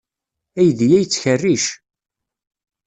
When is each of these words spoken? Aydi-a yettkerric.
Aydi-a 0.59 0.97
yettkerric. 0.99 1.65